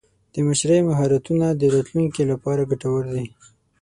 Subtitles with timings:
[0.33, 3.25] د مشرۍ مهارتونه د راتلونکي لپاره ګټور دي.